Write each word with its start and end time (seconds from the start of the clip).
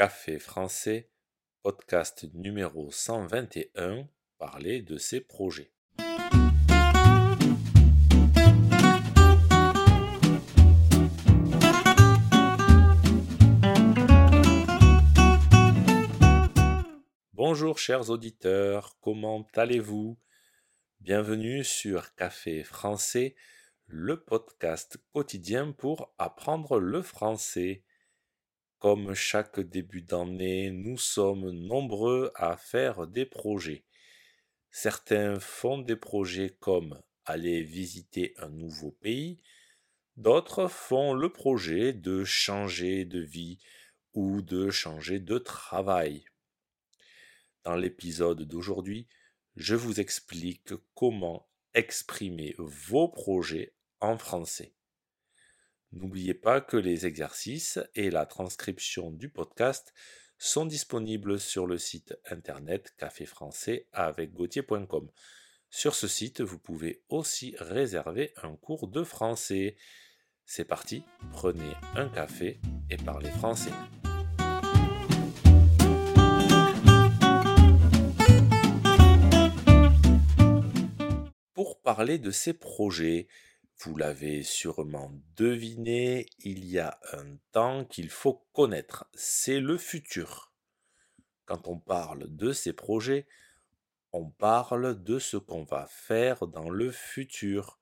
Café 0.00 0.38
français, 0.38 1.10
podcast 1.62 2.24
numéro 2.32 2.90
121, 2.90 4.08
parler 4.38 4.80
de 4.80 4.96
ses 4.96 5.20
projets. 5.20 5.74
Bonjour 17.34 17.78
chers 17.78 18.08
auditeurs, 18.08 18.96
comment 19.02 19.46
allez-vous? 19.54 20.18
Bienvenue 21.00 21.62
sur 21.62 22.14
Café 22.14 22.62
français, 22.64 23.34
le 23.84 24.18
podcast 24.18 24.96
quotidien 25.12 25.72
pour 25.72 26.14
apprendre 26.16 26.78
le 26.78 27.02
français. 27.02 27.84
Comme 28.80 29.12
chaque 29.12 29.60
début 29.60 30.00
d'année, 30.00 30.70
nous 30.70 30.96
sommes 30.96 31.50
nombreux 31.50 32.32
à 32.34 32.56
faire 32.56 33.06
des 33.06 33.26
projets. 33.26 33.84
Certains 34.70 35.38
font 35.38 35.76
des 35.76 35.96
projets 35.96 36.56
comme 36.60 36.98
aller 37.26 37.62
visiter 37.62 38.32
un 38.38 38.48
nouveau 38.48 38.92
pays, 38.92 39.42
d'autres 40.16 40.66
font 40.66 41.12
le 41.12 41.30
projet 41.30 41.92
de 41.92 42.24
changer 42.24 43.04
de 43.04 43.20
vie 43.20 43.58
ou 44.14 44.40
de 44.40 44.70
changer 44.70 45.20
de 45.20 45.36
travail. 45.36 46.24
Dans 47.64 47.76
l'épisode 47.76 48.44
d'aujourd'hui, 48.44 49.08
je 49.56 49.74
vous 49.74 50.00
explique 50.00 50.72
comment 50.94 51.50
exprimer 51.74 52.54
vos 52.56 53.08
projets 53.08 53.74
en 54.00 54.16
français. 54.16 54.72
N'oubliez 55.92 56.34
pas 56.34 56.60
que 56.60 56.76
les 56.76 57.04
exercices 57.04 57.80
et 57.96 58.10
la 58.10 58.24
transcription 58.24 59.10
du 59.10 59.28
podcast 59.28 59.92
sont 60.38 60.64
disponibles 60.64 61.40
sur 61.40 61.66
le 61.66 61.78
site 61.78 62.16
internet 62.30 62.94
café 62.96 63.26
français 63.26 63.88
avec 63.92 64.32
gauthier.com. 64.32 65.10
Sur 65.68 65.96
ce 65.96 66.06
site, 66.06 66.42
vous 66.42 66.60
pouvez 66.60 67.02
aussi 67.08 67.56
réserver 67.58 68.32
un 68.42 68.54
cours 68.54 68.86
de 68.86 69.02
français. 69.02 69.76
C'est 70.44 70.64
parti, 70.64 71.02
prenez 71.32 71.72
un 71.96 72.08
café 72.08 72.60
et 72.88 72.96
parlez 72.96 73.30
français. 73.30 73.72
Pour 81.52 81.80
parler 81.82 82.18
de 82.18 82.30
ces 82.30 82.52
projets, 82.52 83.26
vous 83.82 83.96
l'avez 83.96 84.42
sûrement 84.42 85.10
deviné, 85.36 86.26
il 86.38 86.66
y 86.66 86.78
a 86.78 87.00
un 87.12 87.36
temps 87.52 87.86
qu'il 87.86 88.10
faut 88.10 88.46
connaître, 88.52 89.08
c'est 89.14 89.58
le 89.58 89.78
futur. 89.78 90.52
Quand 91.46 91.66
on 91.66 91.78
parle 91.78 92.26
de 92.36 92.52
ces 92.52 92.74
projets, 92.74 93.26
on 94.12 94.28
parle 94.28 95.02
de 95.02 95.18
ce 95.18 95.38
qu'on 95.38 95.64
va 95.64 95.86
faire 95.86 96.46
dans 96.46 96.68
le 96.68 96.90
futur. 96.90 97.80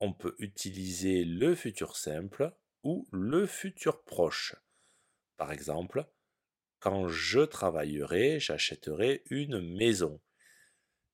On 0.00 0.12
peut 0.12 0.34
utiliser 0.38 1.24
le 1.24 1.54
futur 1.54 1.96
simple 1.96 2.54
ou 2.82 3.08
le 3.10 3.46
futur 3.46 4.04
proche. 4.04 4.56
Par 5.38 5.52
exemple, 5.52 6.06
quand 6.80 7.08
je 7.08 7.40
travaillerai, 7.40 8.40
j'achèterai 8.40 9.22
une 9.30 9.60
maison. 9.60 10.20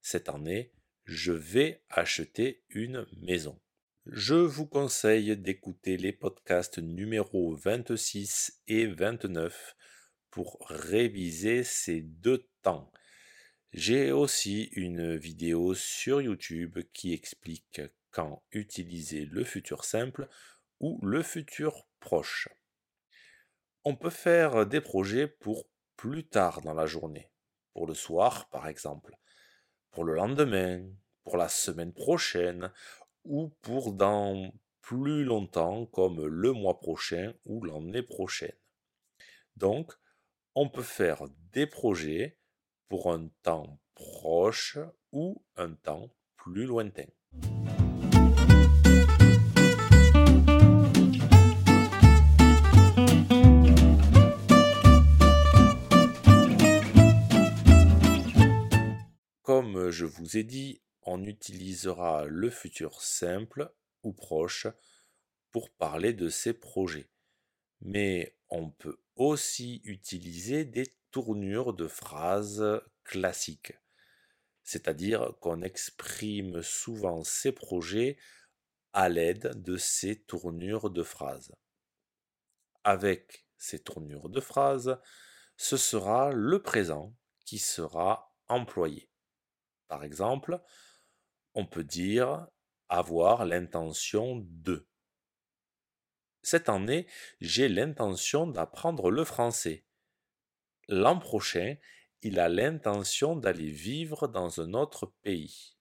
Cette 0.00 0.28
année, 0.28 0.72
je 1.04 1.32
vais 1.32 1.84
acheter 1.90 2.64
une 2.70 3.06
maison. 3.22 3.60
Je 4.06 4.34
vous 4.34 4.66
conseille 4.66 5.34
d'écouter 5.34 5.96
les 5.96 6.12
podcasts 6.12 6.76
numéro 6.78 7.54
26 7.54 8.60
et 8.68 8.86
29 8.86 9.74
pour 10.30 10.58
réviser 10.68 11.64
ces 11.64 12.02
deux 12.02 12.46
temps. 12.60 12.92
J'ai 13.72 14.12
aussi 14.12 14.64
une 14.72 15.16
vidéo 15.16 15.74
sur 15.74 16.20
YouTube 16.20 16.80
qui 16.92 17.14
explique 17.14 17.80
quand 18.10 18.42
utiliser 18.52 19.24
le 19.24 19.42
futur 19.42 19.86
simple 19.86 20.28
ou 20.80 21.00
le 21.02 21.22
futur 21.22 21.88
proche. 21.98 22.50
On 23.84 23.96
peut 23.96 24.10
faire 24.10 24.66
des 24.66 24.82
projets 24.82 25.28
pour 25.28 25.66
plus 25.96 26.26
tard 26.26 26.60
dans 26.60 26.74
la 26.74 26.84
journée, 26.84 27.30
pour 27.72 27.86
le 27.86 27.94
soir 27.94 28.50
par 28.50 28.68
exemple, 28.68 29.16
pour 29.92 30.04
le 30.04 30.14
lendemain, 30.14 30.86
pour 31.22 31.38
la 31.38 31.48
semaine 31.48 31.94
prochaine 31.94 32.70
ou 33.24 33.48
pour 33.62 33.92
dans 33.92 34.52
plus 34.80 35.24
longtemps 35.24 35.86
comme 35.86 36.26
le 36.26 36.52
mois 36.52 36.78
prochain 36.78 37.32
ou 37.46 37.64
l'année 37.64 38.02
prochaine. 38.02 38.56
Donc, 39.56 39.92
on 40.54 40.68
peut 40.68 40.82
faire 40.82 41.22
des 41.52 41.66
projets 41.66 42.38
pour 42.88 43.12
un 43.12 43.28
temps 43.42 43.80
proche 43.94 44.78
ou 45.12 45.42
un 45.56 45.72
temps 45.72 46.10
plus 46.36 46.66
lointain. 46.66 47.06
Comme 59.42 59.90
je 59.90 60.04
vous 60.04 60.36
ai 60.36 60.44
dit, 60.44 60.80
on 61.04 61.24
utilisera 61.24 62.24
le 62.24 62.50
futur 62.50 63.02
simple 63.02 63.72
ou 64.02 64.12
proche 64.12 64.66
pour 65.50 65.70
parler 65.70 66.12
de 66.12 66.28
ces 66.28 66.52
projets. 66.52 67.08
Mais 67.80 68.36
on 68.48 68.70
peut 68.70 68.98
aussi 69.16 69.80
utiliser 69.84 70.64
des 70.64 70.86
tournures 71.10 71.74
de 71.74 71.86
phrases 71.86 72.82
classiques. 73.04 73.74
C'est-à-dire 74.62 75.34
qu'on 75.40 75.62
exprime 75.62 76.62
souvent 76.62 77.22
ces 77.22 77.52
projets 77.52 78.16
à 78.92 79.08
l'aide 79.08 79.62
de 79.62 79.76
ces 79.76 80.22
tournures 80.22 80.90
de 80.90 81.02
phrases. 81.02 81.52
Avec 82.82 83.46
ces 83.58 83.78
tournures 83.78 84.28
de 84.28 84.40
phrases, 84.40 84.98
ce 85.56 85.76
sera 85.76 86.32
le 86.32 86.62
présent 86.62 87.14
qui 87.44 87.58
sera 87.58 88.36
employé. 88.48 89.10
Par 89.88 90.04
exemple, 90.04 90.60
on 91.54 91.66
peut 91.66 91.84
dire 91.84 92.46
avoir 92.88 93.44
l'intention 93.44 94.44
de. 94.50 94.86
Cette 96.42 96.68
année, 96.68 97.06
j'ai 97.40 97.68
l'intention 97.68 98.46
d'apprendre 98.46 99.10
le 99.10 99.24
français. 99.24 99.84
L'an 100.88 101.18
prochain, 101.18 101.76
il 102.22 102.38
a 102.38 102.48
l'intention 102.48 103.36
d'aller 103.36 103.70
vivre 103.70 104.28
dans 104.28 104.60
un 104.60 104.74
autre 104.74 105.06
pays. 105.22 105.76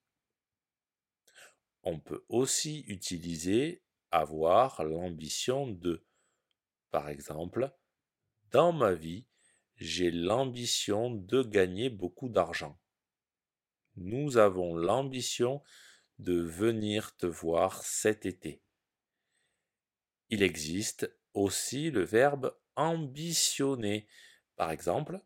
On 1.83 1.99
peut 1.99 2.23
aussi 2.29 2.85
utiliser 2.87 3.83
avoir 4.11 4.83
l'ambition 4.83 5.67
de. 5.67 6.05
Par 6.91 7.09
exemple, 7.09 7.71
dans 8.51 8.71
ma 8.71 8.93
vie, 8.93 9.25
j'ai 9.75 10.11
l'ambition 10.11 11.09
de 11.11 11.41
gagner 11.41 11.89
beaucoup 11.89 12.29
d'argent 12.29 12.79
nous 13.95 14.37
avons 14.37 14.75
l'ambition 14.75 15.61
de 16.19 16.39
venir 16.39 17.15
te 17.17 17.25
voir 17.25 17.83
cet 17.83 18.25
été. 18.25 18.61
Il 20.29 20.41
existe 20.41 21.11
aussi 21.33 21.91
le 21.91 22.03
verbe 22.03 22.55
ambitionner. 22.75 24.07
Par 24.55 24.71
exemple, 24.71 25.19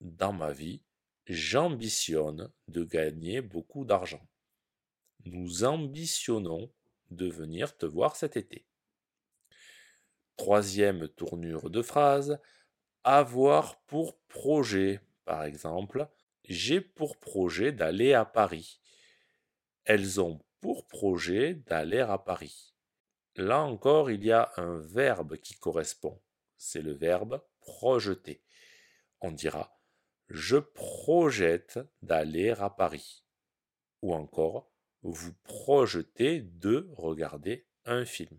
dans 0.00 0.32
ma 0.32 0.52
vie, 0.52 0.82
j'ambitionne 1.26 2.52
de 2.68 2.84
gagner 2.84 3.40
beaucoup 3.40 3.84
d'argent. 3.84 4.26
Nous 5.24 5.64
ambitionnons 5.64 6.70
de 7.10 7.28
venir 7.28 7.76
te 7.76 7.86
voir 7.86 8.16
cet 8.16 8.36
été. 8.36 8.66
Troisième 10.36 11.08
tournure 11.08 11.70
de 11.70 11.82
phrase, 11.82 12.38
avoir 13.04 13.80
pour 13.82 14.18
projet. 14.28 15.00
Par 15.24 15.44
exemple, 15.44 16.08
j'ai 16.48 16.80
pour 16.80 17.18
projet 17.18 17.72
d'aller 17.72 18.12
à 18.12 18.24
Paris. 18.24 18.80
Elles 19.84 20.20
ont 20.20 20.40
pour 20.60 20.86
projet 20.86 21.54
d'aller 21.54 22.00
à 22.00 22.18
Paris. 22.18 22.74
Là 23.36 23.60
encore, 23.62 24.10
il 24.10 24.24
y 24.24 24.32
a 24.32 24.52
un 24.56 24.78
verbe 24.78 25.36
qui 25.36 25.54
correspond. 25.54 26.20
C'est 26.56 26.82
le 26.82 26.92
verbe 26.92 27.42
projeter. 27.60 28.42
On 29.20 29.30
dira 29.30 29.76
je 30.28 30.56
projette 30.56 31.78
d'aller 32.02 32.50
à 32.50 32.70
Paris. 32.70 33.24
Ou 34.02 34.14
encore, 34.14 34.72
vous 35.02 35.32
projetez 35.44 36.40
de 36.40 36.88
regarder 36.96 37.66
un 37.84 38.04
film. 38.04 38.38